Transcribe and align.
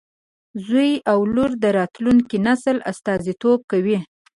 زوی 0.67 0.91
او 1.11 1.19
لور 1.33 1.51
د 1.63 1.65
راتلونکي 1.77 2.37
نسل 2.47 2.77
استازیتوب 2.91 3.59
کوي. 3.71 3.97